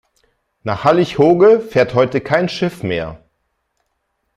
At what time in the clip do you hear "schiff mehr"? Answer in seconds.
2.49-3.23